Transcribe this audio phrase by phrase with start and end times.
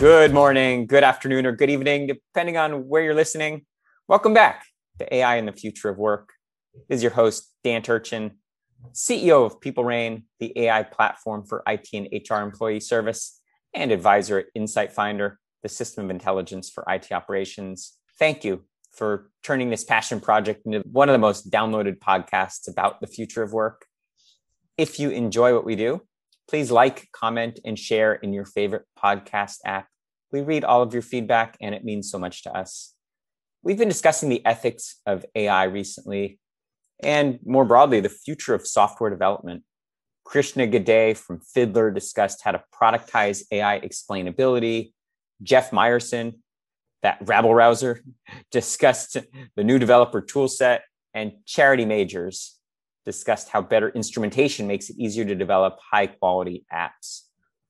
[0.00, 3.66] Good morning, good afternoon, or good evening, depending on where you're listening.
[4.08, 4.64] Welcome back
[4.98, 6.30] to AI and the Future of Work.
[6.88, 8.38] This is your host, Dan Turchin,
[8.94, 13.42] CEO of PeopleReign, the AI platform for IT and HR employee service,
[13.74, 17.98] and advisor at Insight Finder, the system of intelligence for IT operations.
[18.18, 23.02] Thank you for turning this passion project into one of the most downloaded podcasts about
[23.02, 23.84] the future of work.
[24.78, 26.00] If you enjoy what we do,
[26.48, 29.86] please like, comment, and share in your favorite podcast app.
[30.32, 32.94] We read all of your feedback, and it means so much to us.
[33.62, 36.38] We've been discussing the ethics of AI recently,
[37.02, 39.64] and more broadly, the future of software development.
[40.24, 44.92] Krishna Gade from Fiddler discussed how to productize AI explainability.
[45.42, 46.34] Jeff Meyerson,
[47.02, 48.00] that rabble rouser,
[48.50, 49.16] discussed
[49.56, 50.80] the new developer toolset.
[51.12, 52.60] And Charity Majors
[53.04, 57.22] discussed how better instrumentation makes it easier to develop high quality apps.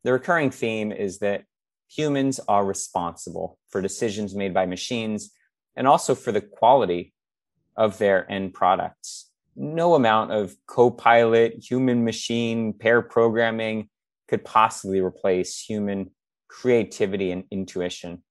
[0.05, 1.45] The recurring theme is that
[1.91, 5.33] humans are responsible for decisions made by machines
[5.77, 7.13] and also for the quality
[7.77, 9.31] of their end products.
[9.57, 13.89] No amount of co pilot, human machine, pair programming
[14.29, 16.11] could possibly replace human
[16.49, 18.23] creativity and intuition.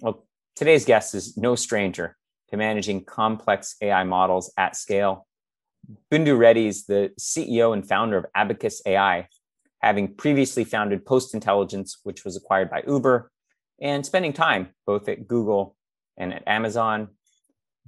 [0.00, 2.16] Well, today's guest is no stranger
[2.50, 5.26] to managing complex AI models at scale.
[6.10, 9.28] Bindu Reddy is the CEO and founder of Abacus AI,
[9.80, 13.30] having previously founded Post Intelligence, which was acquired by Uber,
[13.80, 15.76] and spending time both at Google
[16.16, 17.08] and at Amazon.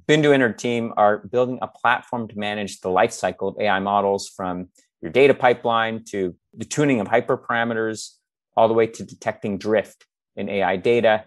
[0.08, 4.28] Bindu and her team are building a platform to manage the lifecycle of AI models
[4.28, 4.68] from
[5.00, 8.16] your data pipeline to the tuning of hyperparameters,
[8.56, 10.06] all the way to detecting drift
[10.36, 11.26] in AI data,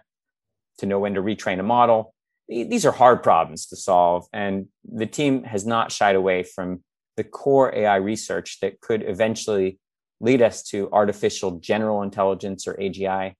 [0.78, 2.14] to know when to retrain a model.
[2.48, 6.82] These are hard problems to solve, and the team has not shied away from
[7.16, 9.78] the core AI research that could eventually
[10.20, 13.34] lead us to artificial general intelligence or AGI.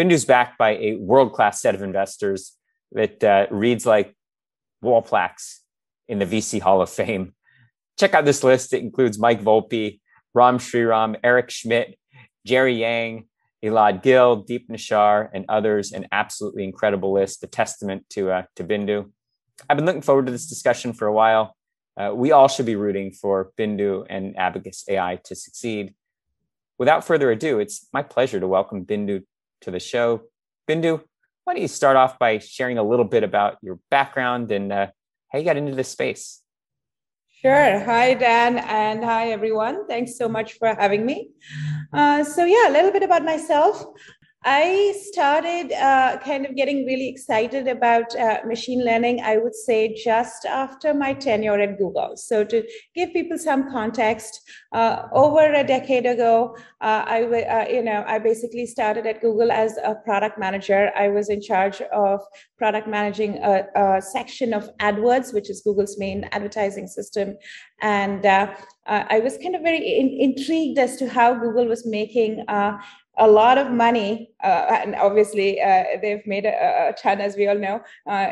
[0.00, 2.56] Bindu's backed by a world class set of investors
[2.92, 4.14] that uh, reads like
[4.80, 5.60] wall plaques
[6.08, 7.34] in the VC Hall of Fame.
[7.98, 8.72] Check out this list.
[8.72, 10.00] It includes Mike Volpe,
[10.34, 11.98] Ram Shriram, Eric Schmidt,
[12.46, 13.28] Jerry Yang,
[13.62, 15.92] Elad Gil, Deep Nishar, and others.
[15.92, 19.10] An absolutely incredible list, a testament to, uh, to Bindu.
[19.68, 21.54] I've been looking forward to this discussion for a while.
[21.96, 25.94] Uh, we all should be rooting for Bindu and Abacus AI to succeed.
[26.78, 29.24] Without further ado, it's my pleasure to welcome Bindu
[29.60, 30.22] to the show.
[30.68, 31.02] Bindu,
[31.44, 34.86] why don't you start off by sharing a little bit about your background and uh,
[35.28, 36.40] how you got into this space?
[37.42, 37.80] Sure.
[37.80, 39.88] Hi, Dan, and hi, everyone.
[39.88, 41.30] Thanks so much for having me.
[41.92, 43.84] Uh, so, yeah, a little bit about myself.
[44.44, 49.94] I started uh, kind of getting really excited about uh, machine learning, I would say,
[49.94, 52.16] just after my tenure at Google.
[52.16, 52.64] So, to
[52.94, 54.40] give people some context,
[54.72, 59.52] uh, over a decade ago, uh, I, uh, you know, I basically started at Google
[59.52, 60.90] as a product manager.
[60.96, 62.20] I was in charge of
[62.58, 67.36] product managing a, a section of AdWords, which is Google's main advertising system,
[67.80, 68.52] and uh,
[68.86, 72.44] I was kind of very in- intrigued as to how Google was making
[73.18, 77.46] a lot of money, uh, and obviously uh, they've made a, a, ton, as we
[77.46, 78.30] all know, uh,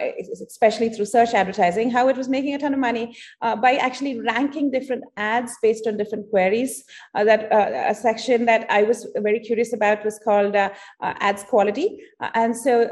[0.48, 4.18] especially through search advertising, how it was making a ton of money uh, by actually
[4.20, 6.84] ranking different ads based on different queries.
[7.14, 10.56] Uh, that uh, a section that I was very curious about was called
[11.02, 12.00] ads quality.
[12.34, 12.84] and so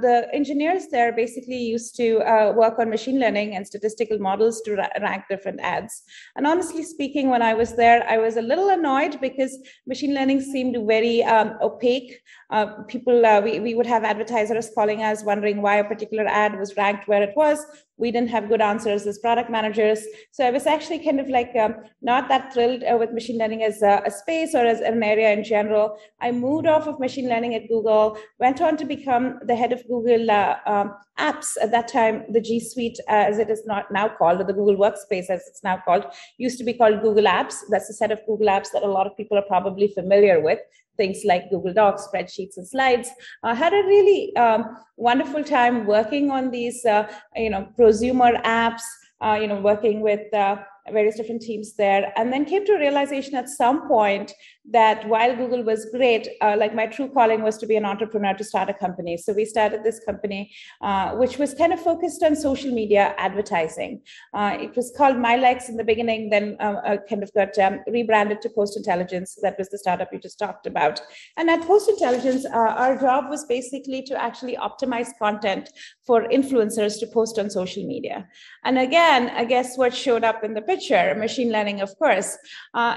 [0.00, 2.18] the engineers there basically used to
[2.54, 6.02] work on machine learning and statistical models to ra- rank different ads.
[6.36, 10.40] And honestly speaking, when I was there, I was a little annoyed because machine learning
[10.40, 12.20] seemed very um, opaque.
[12.50, 16.58] Uh, people, uh, we, we would have advertisers calling us wondering why a particular ad
[16.58, 17.64] was ranked where it was.
[17.96, 20.00] We didn't have good answers as product managers.
[20.32, 23.62] So I was actually kind of like um, not that thrilled uh, with machine learning
[23.62, 25.96] as a, a, space or as an area in general.
[26.20, 29.86] I moved off of machine learning at Google, went on to become the head of
[29.86, 31.52] Google uh, um, Apps.
[31.62, 34.52] At that time, the G Suite, uh, as it is not now called, or the
[34.52, 36.04] Google Workspace as it's now called,
[36.38, 37.56] used to be called Google Apps.
[37.70, 40.58] That's a set of Google Apps that a lot of people are probably familiar with
[40.96, 43.08] things like Google Docs, spreadsheets, and slides.
[43.42, 48.82] I had a really um, wonderful time working on these, uh, you know, prosumer apps.
[49.24, 50.56] Uh, you know, working with uh,
[50.90, 54.32] various different teams there, and then came to a realization at some point
[54.70, 58.32] that while Google was great, uh, like my true calling was to be an entrepreneur
[58.34, 59.16] to start a company.
[59.16, 64.02] So we started this company, uh, which was kind of focused on social media advertising.
[64.32, 67.80] Uh, it was called MyLikes in the beginning, then uh, uh, kind of got um,
[67.88, 69.36] rebranded to Post Intelligence.
[69.42, 71.00] That was the startup you just talked about.
[71.36, 75.70] And at Post Intelligence, uh, our job was basically to actually optimize content
[76.06, 78.28] for influencers to post on social media.
[78.64, 82.38] And again, I guess what showed up in the picture, machine learning, of course.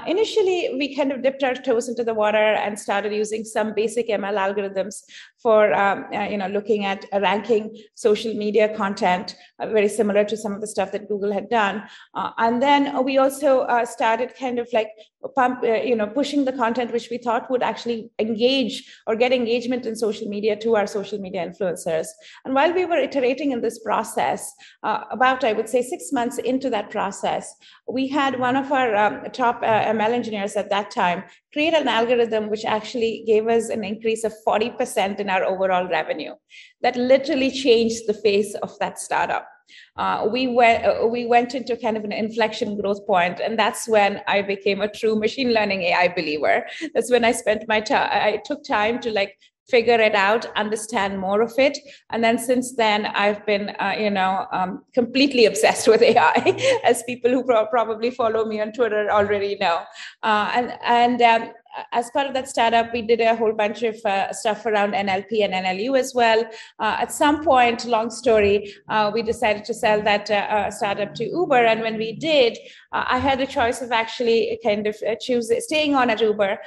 [0.06, 4.08] Initially, we kind of dipped our toes into the water and started using some basic
[4.08, 5.02] ML algorithms
[5.46, 7.64] for um, uh, you know looking at ranking
[7.94, 11.84] social media content, uh, very similar to some of the stuff that Google had done.
[12.14, 14.88] Uh, and then we also uh, started kind of like
[15.36, 18.74] pump, uh, you know, pushing the content which we thought would actually engage
[19.06, 22.08] or get engagement in social media to our social media influencers.
[22.44, 24.52] And while we were iterating in this process,
[24.82, 27.54] uh, about I would say six months into that process,
[27.88, 31.22] we had one of our um, top ML engineers at that time
[31.56, 36.34] create an algorithm which actually gave us an increase of 40% in our overall revenue.
[36.82, 39.48] That literally changed the face of that startup
[39.96, 43.88] uh, we went uh, we went into kind of an inflection growth point, and that's
[43.88, 46.66] when I became a true machine learning AI believer.
[46.94, 48.08] That's when I spent my time.
[48.12, 49.36] I took time to like
[49.68, 51.76] figure it out understand more of it
[52.10, 57.02] and then since then i've been uh, you know um, completely obsessed with ai as
[57.02, 59.82] people who pro- probably follow me on twitter already know
[60.22, 61.50] uh, and and um,
[61.92, 65.44] as part of that startup, we did a whole bunch of uh, stuff around NLP
[65.44, 66.44] and NLU as well.
[66.78, 71.14] Uh, at some point, long story, uh, we decided to sell that uh, uh, startup
[71.14, 71.64] to Uber.
[71.66, 72.58] And when we did,
[72.92, 76.58] uh, I had the choice of actually kind of choosing staying on at Uber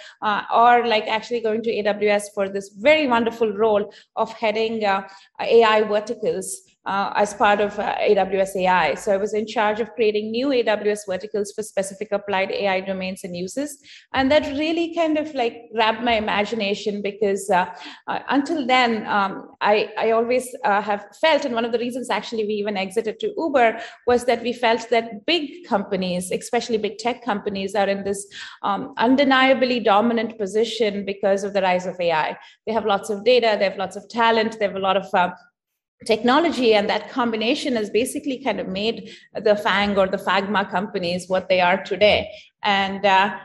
[0.53, 4.83] or like actually going to AWS for this very wonderful role of heading
[5.39, 8.95] AI verticals uh, as part of uh, AWS AI.
[8.95, 13.23] So I was in charge of creating new AWS verticals for specific applied AI domains
[13.23, 13.77] and uses.
[14.13, 17.67] And that really kind of like grabbed my imagination because uh,
[18.07, 22.09] uh until then, um, I, I always uh, have felt, and one of the reasons
[22.09, 26.97] actually we even exited to Uber was that we felt that big companies, especially big
[26.97, 28.27] tech companies, are in this
[28.63, 32.37] um, undeniably dominant position because of the rise of AI.
[32.65, 35.05] They have lots of data, they have lots of talent, they have a lot of
[35.13, 35.31] uh,
[36.05, 39.13] technology and that combination has basically kind of made
[39.43, 42.29] the fang or the fagma companies what they are today
[42.63, 43.37] and uh,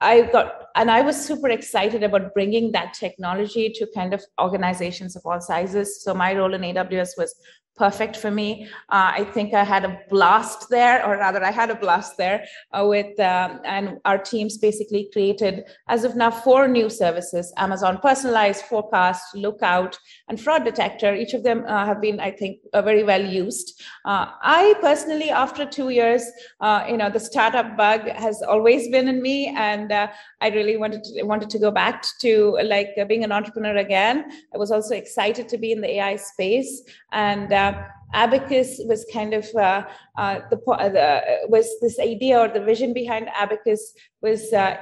[0.00, 5.16] i got and i was super excited about bringing that technology to kind of organizations
[5.16, 7.34] of all sizes so my role in aws was
[7.76, 8.68] perfect for me.
[8.88, 12.44] Uh, I think I had a blast there, or rather, I had a blast there
[12.72, 17.98] uh, with, um, and our teams basically created, as of now, four new services Amazon
[17.98, 19.98] Personalized, Forecast, Lookout,
[20.28, 21.14] and Fraud Detector.
[21.14, 23.82] Each of them uh, have been, I think, uh, very well used.
[24.04, 26.24] Uh, I personally, after two years,
[26.60, 31.04] uh, you know, the startup bug has always been in me, and I really wanted
[31.04, 34.24] to, wanted to go back to like being an entrepreneur again.
[34.54, 36.82] I was also excited to be in the AI space,
[37.12, 37.74] and uh,
[38.12, 39.84] Abacus was kind of uh,
[40.16, 44.76] uh, the, uh, the, was this idea or the vision behind Abacus was uh,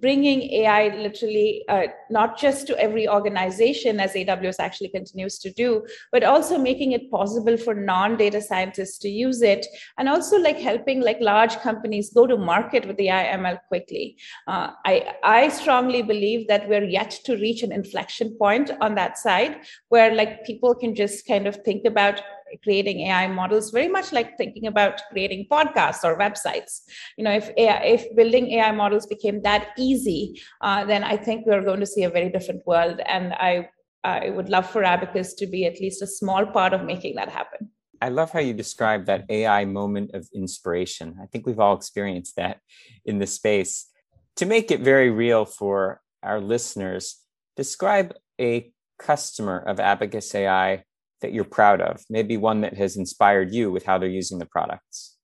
[0.00, 5.84] bringing AI literally uh, not just to every organization as AWS actually continues to do,
[6.12, 9.66] but also making it possible for non-data scientists to use it,
[9.98, 14.16] and also like helping like large companies go to market with the ML quickly.
[14.46, 19.60] I I strongly believe that we're yet to reach an inflection point on that side
[19.88, 22.22] where like people can just kind of think about
[22.62, 26.80] creating AI models very much like thinking about creating podcasts or websites.
[27.16, 31.46] You know, if AI, if building AI models became that easy, uh, then I think
[31.46, 33.00] we're going to see a very different world.
[33.06, 33.68] And I
[34.04, 37.28] I would love for Abacus to be at least a small part of making that
[37.28, 37.70] happen.
[38.00, 41.16] I love how you describe that AI moment of inspiration.
[41.20, 42.60] I think we've all experienced that
[43.04, 43.86] in the space.
[44.36, 47.20] To make it very real for our listeners,
[47.56, 50.84] describe a customer of Abacus AI
[51.20, 52.02] that you're proud of?
[52.10, 55.15] Maybe one that has inspired you with how they're using the products.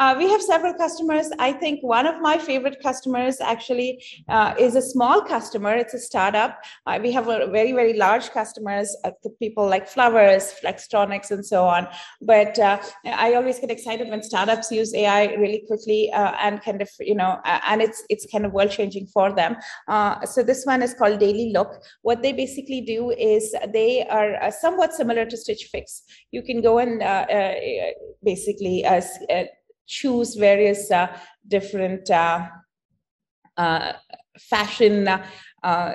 [0.00, 1.30] Uh, we have several customers.
[1.38, 5.74] I think one of my favorite customers actually uh, is a small customer.
[5.74, 6.58] It's a startup.
[6.86, 11.66] Uh, we have a very, very large customers, uh, people like Flowers, Flextronics, and so
[11.66, 11.86] on.
[12.22, 16.80] But uh, I always get excited when startups use AI really quickly uh, and kind
[16.80, 19.56] of, you know, and it's it's kind of world changing for them.
[20.24, 21.74] so this one is called Daily Look.
[22.00, 26.04] What they basically do is they are somewhat similar to Stitch Fix.
[26.30, 27.02] You can go and
[28.24, 28.86] basically
[29.90, 31.08] choose various uh,
[31.46, 32.46] different uh,
[33.56, 33.92] uh,
[34.38, 35.94] fashion uh,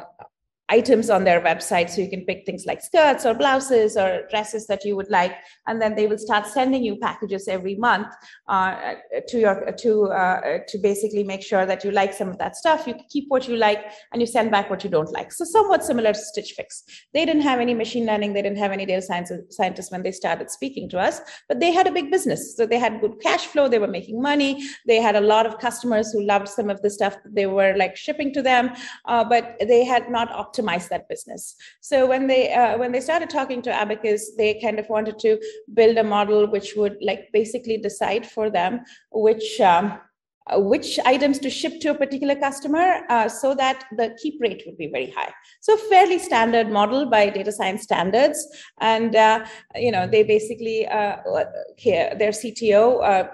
[0.69, 4.65] items on their website so you can pick things like skirts or blouses or dresses
[4.67, 5.33] that you would like
[5.67, 8.07] and then they will start sending you packages every month
[8.47, 8.93] uh,
[9.27, 12.87] to your to uh, to basically make sure that you like some of that stuff.
[12.87, 15.31] You keep what you like and you send back what you don't like.
[15.31, 16.83] So somewhat similar to stitch fix.
[17.13, 20.11] They didn't have any machine learning they didn't have any data science scientists when they
[20.11, 22.55] started speaking to us but they had a big business.
[22.55, 25.59] So they had good cash flow they were making money they had a lot of
[25.59, 28.71] customers who loved some of the stuff they were like shipping to them
[29.05, 31.55] uh, but they had not optimize that business.
[31.81, 35.39] So when they uh, when they started talking to Abacus, they kind of wanted to
[35.73, 38.81] build a model which would like basically decide for them
[39.11, 39.99] which um,
[40.53, 44.77] which items to ship to a particular customer uh, so that the keep rate would
[44.77, 48.47] be very high so fairly standard model by data science standards
[48.79, 49.43] and uh,
[49.75, 51.17] you know they basically uh,
[51.83, 53.27] their cto uh,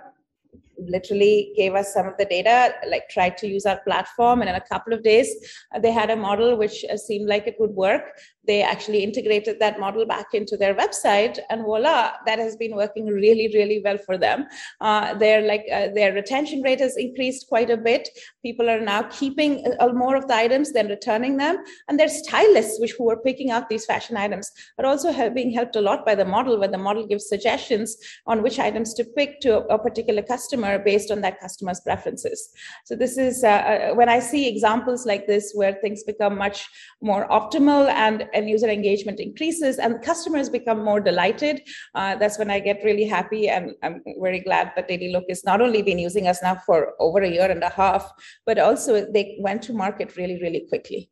[0.88, 4.56] literally gave us some of the data, like tried to use our platform, and in
[4.56, 5.30] a couple of days,
[5.74, 8.04] uh, they had a model which uh, seemed like it would work.
[8.48, 13.06] They actually integrated that model back into their website, and voila, that has been working
[13.06, 14.48] really, really well for them.
[14.80, 18.10] Uh, their like uh, their retention rate has increased quite a bit.
[18.44, 21.58] People are now keeping uh, more of the items than returning them,
[21.88, 25.76] and their stylists, which who are picking out these fashion items, are also being helped
[25.76, 27.96] a lot by the model, where the model gives suggestions
[28.26, 32.50] on which items to pick to a, a particular customer based on that customer's preferences.
[32.86, 36.68] So this is uh, uh, when I see examples like this where things become much
[37.02, 41.62] more optimal and, and user engagement increases and customers become more delighted.
[41.96, 45.44] Uh, that's when I get really happy and I'm very glad that Daily Look has
[45.44, 48.12] not only been using us now for over a year and a half,
[48.46, 51.10] but also they went to market really, really quickly.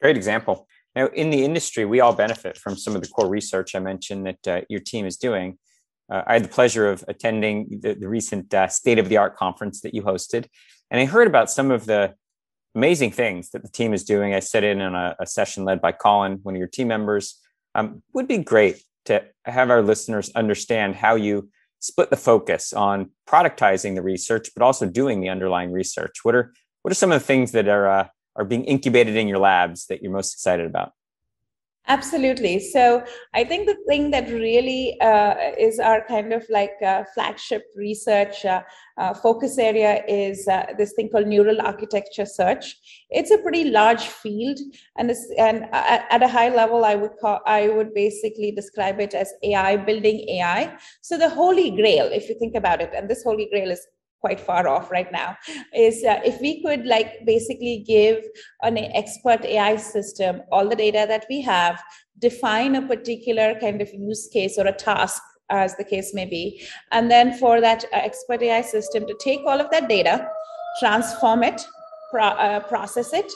[0.00, 0.66] Great example.
[0.94, 4.26] Now, in the industry, we all benefit from some of the core research I mentioned
[4.26, 5.58] that uh, your team is doing.
[6.12, 9.36] Uh, I had the pleasure of attending the, the recent uh, state of the art
[9.36, 10.46] conference that you hosted,
[10.90, 12.14] and I heard about some of the
[12.74, 14.34] amazing things that the team is doing.
[14.34, 17.40] I sat in on a, a session led by Colin, one of your team members.
[17.74, 23.10] Um, would be great to have our listeners understand how you split the focus on
[23.28, 26.18] productizing the research, but also doing the underlying research.
[26.22, 29.28] What are what are some of the things that are uh, are being incubated in
[29.28, 30.92] your labs that you're most excited about?
[31.86, 32.60] Absolutely.
[32.60, 37.64] So I think the thing that really uh, is our kind of like uh, flagship
[37.76, 38.62] research uh,
[38.96, 42.76] uh focus area is uh, this thing called neural architecture search.
[43.10, 44.58] It's a pretty large field,
[44.96, 49.34] and and at a high level, I would call I would basically describe it as
[49.42, 50.78] AI building AI.
[51.02, 53.86] So the holy grail, if you think about it, and this holy grail is
[54.24, 55.36] quite far off right now
[55.86, 58.24] is uh, if we could like basically give
[58.62, 61.82] an expert ai system all the data that we have
[62.26, 66.44] define a particular kind of use case or a task as the case may be
[66.92, 70.14] and then for that uh, expert ai system to take all of that data
[70.80, 71.66] transform it
[72.10, 73.30] pro- uh, process it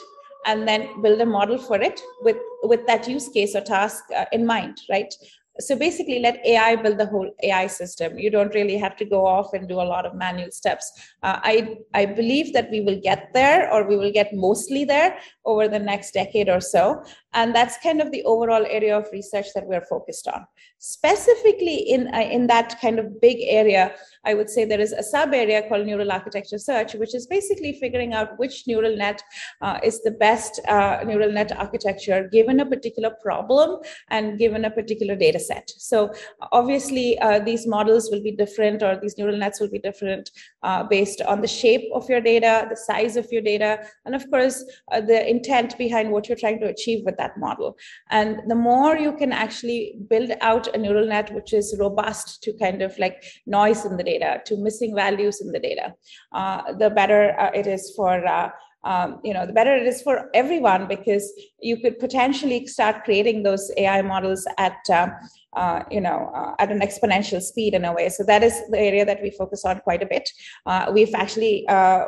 [0.45, 4.25] and then build a model for it with with that use case or task uh,
[4.31, 5.13] in mind right
[5.59, 8.17] so basically let ai build the whole ai system.
[8.17, 10.91] You don't really have to go off and do a lot of manual steps.
[11.23, 15.17] Uh, i i believe that we will get there or we will get mostly there
[15.49, 17.03] over the next decade or so.
[17.33, 20.45] And that's kind of the overall area of research that we're focused on.
[20.77, 23.93] Specifically in uh, in that kind of big area
[24.25, 27.73] i would say there is a sub area called neural architecture search which is basically
[27.73, 29.21] figuring out which neural net
[29.61, 33.79] uh, is the best uh, neural net architecture given a particular problem
[34.09, 35.71] and given a particular data set.
[35.77, 36.13] So
[36.51, 40.31] obviously uh, these models will be different or these neural nets will be different
[40.63, 44.29] uh, based on the shape of your data the size of your data and of
[44.29, 47.77] course uh, the intent behind what you're trying to achieve with that model.
[48.09, 52.53] And the more you can actually build out a neural net which is robust to
[52.53, 55.93] kind of like noise in the data, to missing values in the data,
[56.33, 58.25] uh, the better uh, it is for.
[58.25, 58.49] Uh,
[58.85, 63.43] um, you know, the better it is for everyone because you could potentially start creating
[63.43, 65.09] those AI models at, uh,
[65.51, 68.07] uh, you know, uh, at an exponential speed in a way.
[68.07, 70.29] So that is the area that we focus on quite a bit.
[70.65, 72.05] Uh, we've actually uh,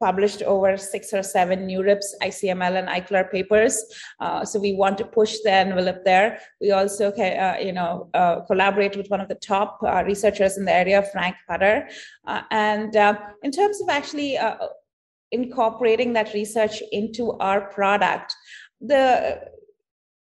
[0.00, 3.82] published over six or seven NeurIPS, ICML, and ICLR papers.
[4.20, 6.40] Uh, so we want to push the envelope there.
[6.60, 10.64] We also, uh, you know, uh, collaborate with one of the top uh, researchers in
[10.64, 11.88] the area, Frank Hutter.
[12.26, 14.38] Uh, and uh, in terms of actually
[15.30, 18.34] incorporating that research into our product,
[18.80, 19.40] the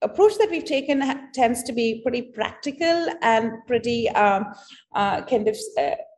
[0.01, 4.45] approach that we've taken tends to be pretty practical and pretty um,
[4.93, 5.55] kind of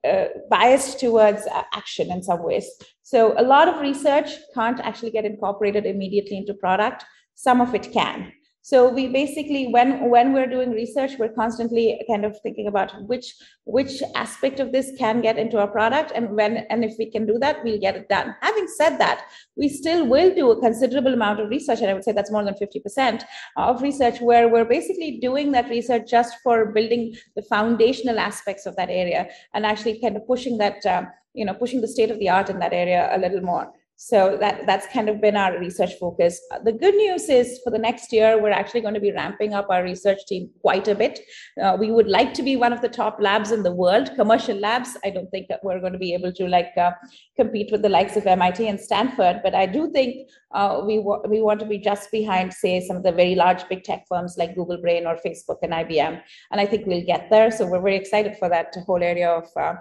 [0.06, 2.70] uh, biased towards action in some ways.
[3.14, 7.06] So a lot of research can't actually get incorporated immediately into product.
[7.36, 8.32] Some of it can.
[8.66, 13.36] So we basically, when when we're doing research, we're constantly kind of thinking about which
[13.66, 17.26] which aspect of this can get into our product, and when and if we can
[17.26, 18.34] do that, we'll get it done.
[18.40, 19.26] Having said that,
[19.58, 22.46] we still will do a considerable amount of research, and I would say that's more
[22.46, 23.26] than fifty percent
[23.58, 28.78] of research, where we're basically doing that research just for building the foundational aspects of
[28.78, 30.86] that area, and actually kind of pushing that.
[30.86, 31.04] Uh,
[31.36, 34.38] you know, pushing the state of the art in that area a little more So
[34.40, 36.42] that, that's kind of been our research focus.
[36.66, 39.68] The good news is for the next year, we're actually going to be ramping up
[39.70, 41.20] our research team quite a bit.
[41.62, 44.58] Uh, we would like to be one of the top labs in the world, commercial
[44.58, 44.98] labs.
[45.06, 46.92] I don't think that we're going to be able to like uh,
[47.38, 51.42] compete with the likes of MIT and Stanford, but I do think uh, we, we
[51.42, 54.56] want to be just behind, say, some of the very large big tech firms like
[54.56, 56.22] Google Brain or Facebook and IBM.
[56.52, 57.52] And I think we'll get there.
[57.52, 59.76] So we're very excited for that whole area of uh,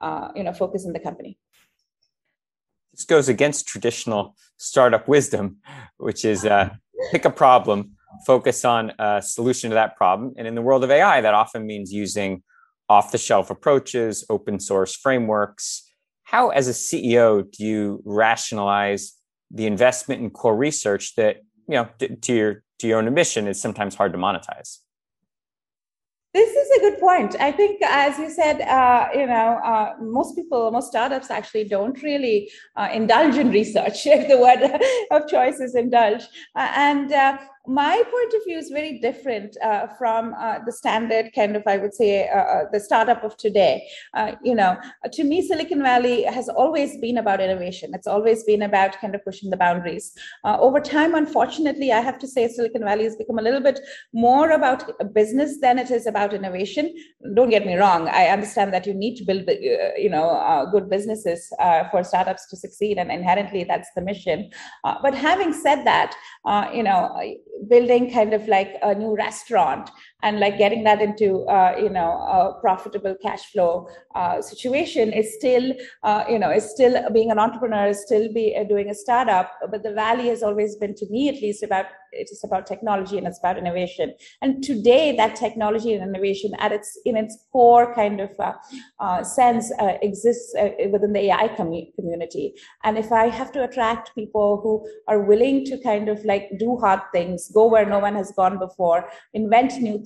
[0.00, 1.36] uh, you know focus in the company
[2.98, 5.58] this goes against traditional startup wisdom,
[5.98, 6.70] which is uh,
[7.12, 7.92] pick a problem,
[8.26, 10.34] focus on a solution to that problem.
[10.36, 12.42] And in the world of AI, that often means using
[12.88, 15.88] off the shelf approaches, open source frameworks.
[16.24, 19.12] How, as a CEO, do you rationalize
[19.52, 21.36] the investment in core research that,
[21.68, 24.78] you know, to your to your own admission is sometimes hard to monetize?
[26.34, 27.36] This is a good point.
[27.40, 32.00] I think, as you said, uh, you know, uh, most people, most startups actually don't
[32.02, 34.78] really uh, indulge in research, if the word
[35.10, 36.22] of choice is indulge.
[36.54, 41.30] Uh, and uh, my point of view is very different uh, from uh, the standard
[41.34, 43.86] kind of, I would say, uh, uh the startup of today.
[44.14, 44.78] Uh, you know,
[45.12, 47.90] to me, Silicon Valley has always been about innovation.
[47.92, 50.14] It's always been about kind of pushing the boundaries.
[50.44, 53.80] Uh, over time, unfortunately, I have to say Silicon Valley has become a little bit
[54.14, 56.94] more about business than it is about innovation.
[57.34, 58.08] Don't get me wrong.
[58.08, 59.44] I understand that you need to build,
[59.98, 61.52] you know, good businesses
[61.90, 64.50] for startups to succeed, and inherently that's the mission.
[65.02, 66.14] but having said that,
[66.72, 67.02] you know,
[67.68, 69.90] building kind of like a new restaurant
[70.22, 75.34] and like getting that into uh, you know a profitable cash flow uh, situation is
[75.34, 75.72] still
[76.02, 79.52] uh, you know is still being an entrepreneur is still be uh, doing a startup
[79.70, 83.18] but the valley has always been to me at least about it is about technology
[83.18, 84.14] and it's about innovation.
[84.42, 88.54] And today that technology and innovation at its in its core kind of uh,
[89.00, 90.54] uh, sense exists
[90.90, 92.54] within the ai com- community.
[92.84, 96.76] And if i have to attract people who are willing to kind of like do
[96.76, 99.98] hard things go where no one has gone before invent new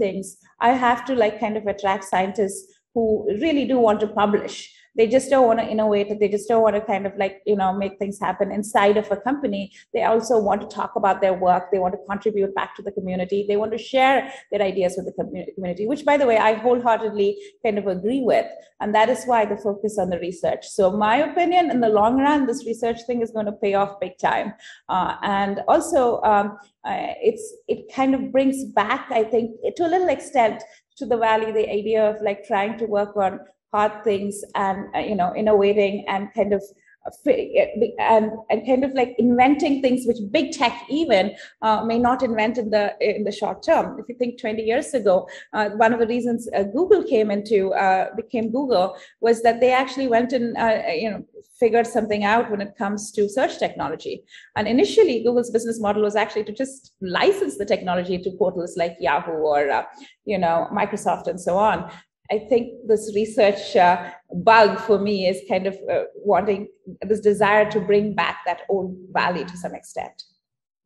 [0.60, 4.58] i have to like kind of attract scientists who really do want to publish
[4.96, 7.56] they just don't want to innovate they just don't want to kind of like you
[7.56, 9.72] know make things happen inside of a company.
[9.92, 12.92] They also want to talk about their work they want to contribute back to the
[12.92, 16.54] community they want to share their ideas with the community which by the way i
[16.54, 18.46] wholeheartedly kind of agree with
[18.80, 20.66] and that is why the focus on the research.
[20.66, 24.00] So my opinion in the long run this research thing is going to pay off
[24.00, 24.54] big time.
[24.88, 29.88] Uh, and also um, uh, it's it kind of brings back i think to a
[29.88, 30.62] little extent
[30.96, 33.38] to the valley the idea of like trying to work on
[33.72, 36.62] hard things and uh, you know innovating and kind of
[37.04, 37.32] uh,
[37.98, 42.58] and, and kind of like inventing things which big tech even uh, may not invent
[42.58, 43.98] in the in the short term.
[43.98, 47.72] If you think 20 years ago uh, one of the reasons uh, google came into
[47.72, 50.56] uh, became google was that they actually went and
[51.00, 51.24] you know
[51.58, 54.22] figured something out when it comes to search technology.
[54.54, 58.96] And initially google's business model was actually to just license the technology to portals like
[59.00, 59.86] yahoo or
[60.24, 61.90] you know microsoft and so on
[62.32, 66.68] I think this research uh, bug for me is kind of uh, wanting
[67.02, 70.22] this desire to bring back that old value to some extent.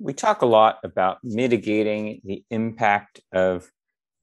[0.00, 3.70] We talk a lot about mitigating the impact of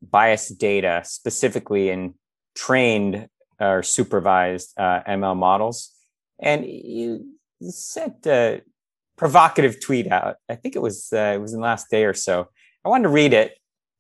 [0.02, 2.16] biased data, specifically in
[2.56, 5.92] trained or supervised uh, ML models.
[6.40, 7.26] And you
[7.62, 8.64] sent a
[9.16, 10.36] provocative tweet out.
[10.50, 12.50] I think it was uh, it was in the last day or so.
[12.84, 13.58] I wanted to read it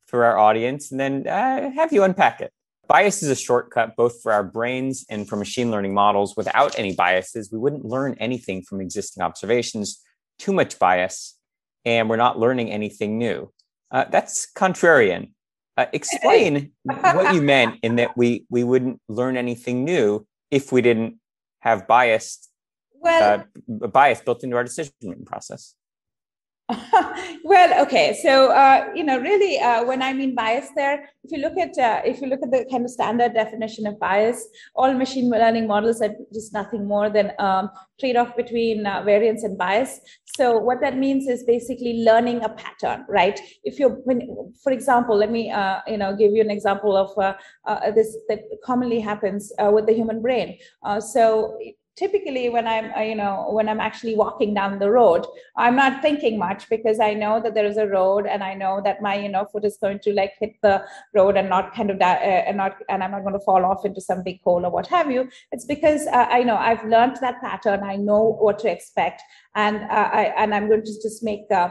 [0.07, 2.51] for our audience and then uh, have you unpack it.
[2.87, 6.35] Bias is a shortcut both for our brains and for machine learning models.
[6.35, 10.01] Without any biases, we wouldn't learn anything from existing observations.
[10.37, 11.37] Too much bias,
[11.85, 13.51] and we're not learning anything new.
[13.91, 15.31] Uh, that's contrarian.
[15.77, 20.81] Uh, explain what you meant in that we we wouldn't learn anything new if we
[20.81, 21.15] didn't
[21.59, 22.49] have bias
[23.03, 23.45] well,
[23.81, 25.75] uh, bias built into our decision making process.
[27.43, 28.17] well, okay.
[28.21, 31.77] So uh, you know, really, uh, when I mean bias, there, if you look at
[31.77, 35.67] uh, if you look at the kind of standard definition of bias, all machine learning
[35.67, 39.99] models are just nothing more than um, trade-off between uh, variance and bias.
[40.37, 43.39] So what that means is basically learning a pattern, right?
[43.63, 47.11] If you're, when, for example, let me uh, you know give you an example of
[47.17, 50.57] uh, this that commonly happens with the human brain.
[50.99, 51.57] so
[51.95, 55.25] typically when i'm uh, you know when i'm actually walking down the road
[55.57, 58.81] i'm not thinking much because i know that there is a road and i know
[58.83, 61.91] that my you know foot is going to like hit the road and not kind
[61.91, 64.65] of uh, and not and i'm not going to fall off into some big hole
[64.65, 68.37] or what have you it's because uh, i know i've learned that pattern i know
[68.39, 69.21] what to expect
[69.55, 71.69] and uh, i and i'm going to just make uh,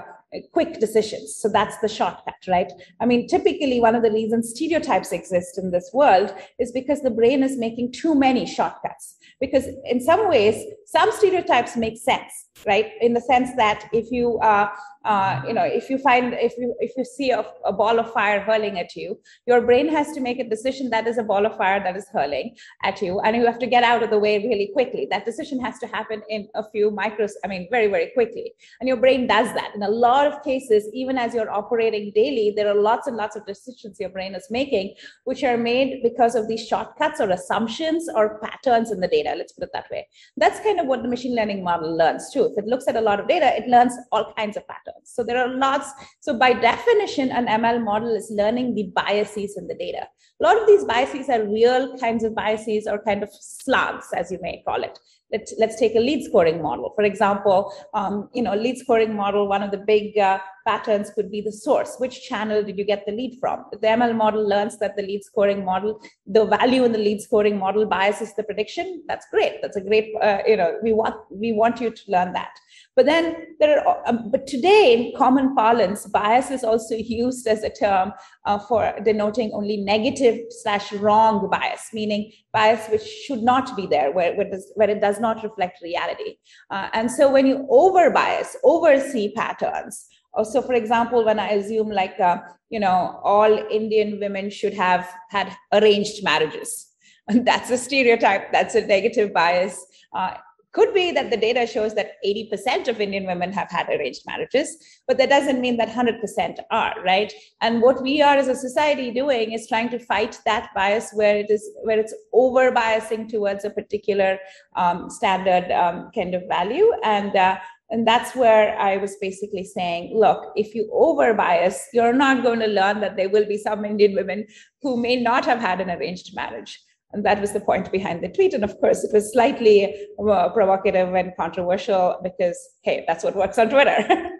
[0.52, 1.36] quick decisions.
[1.36, 2.70] So that's the shortcut, right?
[3.00, 7.10] I mean, typically one of the reasons stereotypes exist in this world is because the
[7.10, 9.16] brain is making too many shortcuts.
[9.42, 12.32] Because in some ways, some stereotypes make sense,
[12.64, 12.92] right?
[13.00, 14.68] In the sense that if you uh,
[15.04, 18.12] uh, you know if you find if you if you see a, a, ball of
[18.12, 21.44] fire hurling at you your brain has to make a decision that is a ball
[21.44, 24.18] of fire that is hurling at you and you have to get out of the
[24.18, 25.08] way really quickly.
[25.10, 28.52] That decision has to happen in a few micros i mean very very quickly.
[28.80, 29.74] And your brain does that.
[29.74, 33.34] In a lot of cases even as you're operating daily there are lots and lots
[33.34, 38.08] of decisions your brain is making which are made because of these shortcuts or assumptions
[38.14, 39.34] or patterns in the data.
[39.36, 40.06] Let's put it that way.
[40.36, 42.44] That's kind of what the machine learning model learns too.
[42.44, 45.22] If it looks at a lot of data it learns all kinds of patterns so
[45.22, 45.90] there are lots.
[46.20, 50.06] So by definition, an ML model is learning the biases in the data.
[50.40, 54.30] A lot of these biases are real kinds of biases or kind of slants, as
[54.30, 54.98] you may call it.
[55.30, 56.92] Let's, let's take a lead scoring model.
[56.94, 61.30] For example, um, you know, lead scoring model, one of the big uh, patterns could
[61.30, 61.96] be the source.
[61.98, 63.64] Which channel did you get the lead from?
[63.72, 67.58] The ML model learns that the lead scoring model, the value in the lead scoring
[67.58, 69.62] model biases the prediction, that's great.
[69.62, 72.50] That's a great, uh, you know, we want, we want you to learn that.
[72.94, 77.62] But then there are, um, but today in common parlance, bias is also used as
[77.62, 78.12] a term
[78.44, 84.12] uh, for denoting only negative slash wrong bias, meaning bias which should not be there,
[84.12, 86.36] where, where, does, where it does not reflect reality.
[86.70, 90.08] Uh, and so when you over bias, oversee patterns,
[90.44, 92.38] so for example when i assume like uh,
[92.70, 96.88] you know all indian women should have had arranged marriages
[97.44, 100.34] that's a stereotype that's a negative bias uh,
[100.72, 104.76] could be that the data shows that 80% of Indian women have had arranged marriages,
[105.06, 107.32] but that doesn't mean that 100% are, right?
[107.60, 111.36] And what we are as a society doing is trying to fight that bias where
[111.36, 114.38] it is where it's over biasing towards a particular
[114.76, 116.90] um, standard um, kind of value.
[117.04, 117.58] And uh,
[117.90, 122.60] and that's where I was basically saying, look, if you over bias, you're not going
[122.60, 124.46] to learn that there will be some Indian women
[124.80, 126.80] who may not have had an arranged marriage.
[127.12, 128.54] And that was the point behind the tweet.
[128.54, 133.58] And of course, it was slightly uh, provocative and controversial because, hey, that's what works
[133.58, 134.30] on Twitter.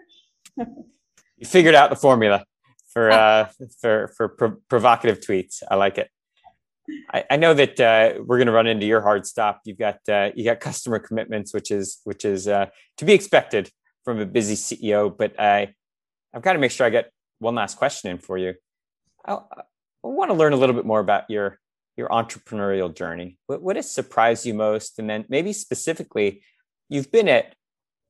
[0.57, 2.43] you figured out the formula
[2.91, 3.47] for uh,
[3.79, 5.61] for for pro- provocative tweets.
[5.69, 6.09] I like it.
[7.13, 9.61] I, I know that uh, we're going to run into your hard stop.
[9.65, 13.69] You've got uh, you got customer commitments, which is which is uh, to be expected
[14.03, 15.15] from a busy CEO.
[15.15, 15.73] But I
[16.33, 18.55] I've got to make sure I get one last question in for you.
[19.25, 19.61] I, I
[20.07, 21.59] want to learn a little bit more about your
[21.97, 23.37] your entrepreneurial journey.
[23.47, 24.99] What, what has surprised you most?
[24.99, 26.41] And then maybe specifically,
[26.89, 27.55] you've been at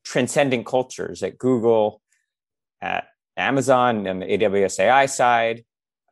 [0.03, 2.01] transcendent cultures at Google,
[2.81, 5.63] at Amazon, and the AWS AI side.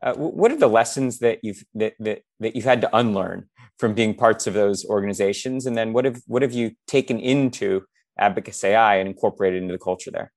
[0.02, 3.94] Uh, what are the lessons that you've that, that, that you've had to unlearn from
[3.94, 5.66] being parts of those organizations?
[5.66, 7.84] And then what have what have you taken into
[8.18, 10.32] Abacus AI and incorporated into the culture there?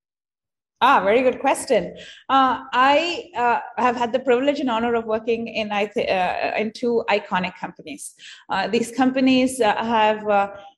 [0.86, 1.96] Ah, very good question.
[2.28, 7.02] Uh, I uh, have had the privilege and honor of working in uh, in two
[7.08, 8.14] iconic companies.
[8.50, 10.20] Uh, these companies uh, have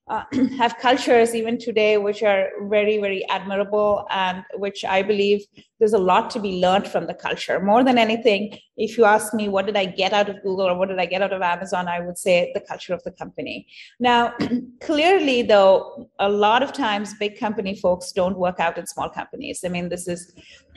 [0.08, 0.24] uh,
[0.58, 5.44] have cultures even today which are very very admirable and which i believe
[5.78, 7.60] there's a lot to be learned from the culture.
[7.60, 10.78] More than anything if you ask me what did i get out of google or
[10.78, 13.66] what did i get out of amazon i would say the culture of the company.
[14.00, 14.34] Now
[14.80, 19.62] clearly though a lot of times big company folks don't work out in small companies.
[19.64, 20.32] I mean this is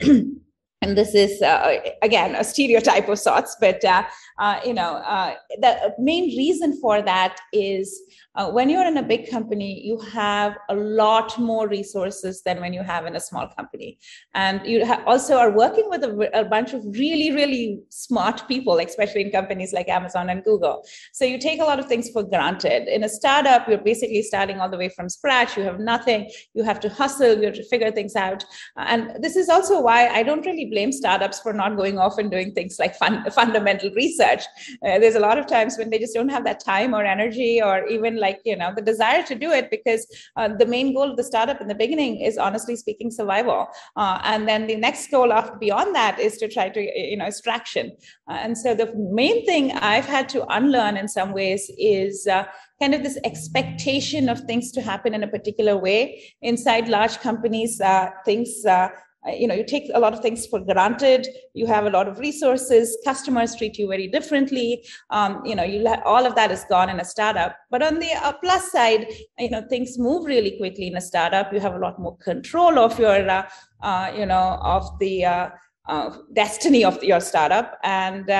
[0.82, 4.02] and this is uh, again a stereotype of sorts but uh,
[4.40, 8.02] uh, you know uh, the main reason for that is
[8.36, 12.72] uh, when you're in a big company you have a lot more resources than when
[12.72, 13.98] you have in a small company.
[14.34, 18.78] And you ha- also are working with a, a, bunch of really really smart people
[18.78, 20.84] especially in companies like amazon and google.
[21.12, 22.88] So you take a lot of things for granted.
[22.88, 25.56] In a startup you're basically starting all the way from scratch.
[25.56, 26.30] You have nothing.
[26.54, 27.36] You have to hustle.
[27.36, 28.44] You have to figure things out.
[28.76, 32.30] And this is also why i don't really blame startups for not going off and
[32.30, 36.14] doing things like fun, fundamental research uh, there's a lot of times when they just
[36.14, 39.50] don't have that time or energy or even like you know the desire to do
[39.50, 43.10] it because uh, the main goal of the startup in the beginning is honestly speaking
[43.10, 43.66] survival.
[43.96, 47.26] Uh, and then the next goal after beyond that is to try to you know
[47.26, 47.92] extraction.
[48.28, 52.44] Uh, and so the main thing i've had to unlearn in some ways is uh,
[52.80, 56.22] kind of this expectation of things to happen in a particular way.
[56.42, 58.88] Inside large companies uh, things uh,
[59.26, 61.26] you know you take a lot of things for granted.
[61.54, 62.96] You have a lot of resources.
[63.04, 64.84] Customers treat you very differently.
[65.10, 67.56] Um, you know you all of that is gone in a startup.
[67.70, 71.52] But on the uh, plus side you know things move really quickly in a startup.
[71.52, 73.48] You have a lot more control of your uh,
[73.82, 75.50] uh you know of the uh,
[75.86, 77.78] uh, destiny of your startup.
[77.82, 78.30] And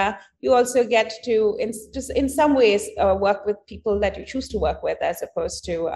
[0.40, 4.48] you also get to in, just in some ways work with people that you choose
[4.48, 5.90] to work with as opposed to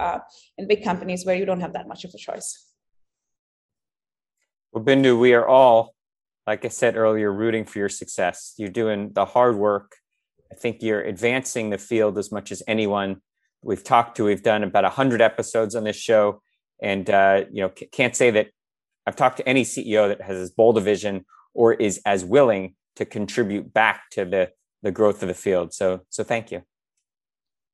[0.59, 2.64] in big companies where you don't have that much of a choice
[4.75, 5.95] Well, Bindu, we are all,
[6.45, 8.53] like I said earlier, rooting for your success.
[8.57, 9.95] You're doing the hard work.
[10.51, 13.21] I think you're advancing the field as much as anyone
[13.61, 14.25] we've talked to.
[14.25, 16.41] We've done about 100 episodes on this show.
[16.83, 18.47] And, uh, you know, can't say that
[19.07, 22.75] I've talked to any CEO that has as bold a vision or is as willing
[22.97, 24.51] to contribute back to the,
[24.83, 25.73] the growth of the field.
[25.73, 26.63] So, so thank you.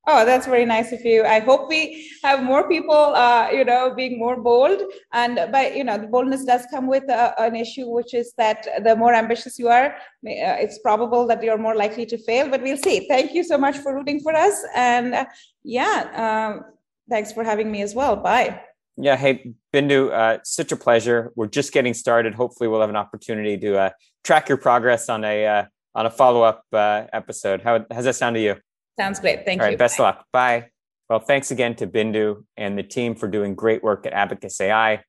[0.04, 1.24] Oh, that's very nice of you.
[1.24, 4.82] I hope we have more people, uh, you know, being more bold.
[5.12, 8.66] And by, you know, the boldness does come with uh, an issue, which is that
[8.82, 12.48] the more ambitious you are, uh, it's probable that you're more likely to fail.
[12.48, 13.06] But we'll see.
[13.06, 14.64] Thank you so much for rooting for us.
[14.74, 15.26] And uh,
[15.62, 16.64] yeah, um,
[17.08, 18.16] thanks for having me as well.
[18.16, 18.60] Bye.
[18.96, 19.14] Yeah.
[19.14, 21.30] Hey, Bindu, uh, such a pleasure.
[21.36, 22.34] We're just getting started.
[22.34, 23.90] Hopefully, we'll have an opportunity to uh,
[24.24, 27.62] track your progress on a on a follow up episode.
[27.62, 28.56] How how's that sound to you?
[28.98, 29.44] Sounds great.
[29.44, 29.72] Thank All you.
[29.72, 30.08] right, best Bye.
[30.08, 30.26] of luck.
[30.32, 30.66] Bye.
[31.08, 35.02] Well, thanks again to Bindu and the team for doing great work at Abacus AI.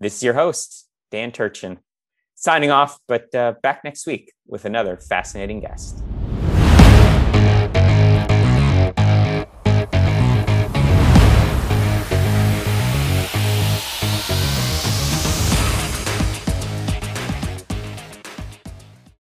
[0.00, 1.78] This is your host, Dan Turchin,
[2.34, 6.02] signing off, but uh, back next week with another fascinating guest.